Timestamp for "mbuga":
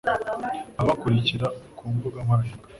1.95-2.17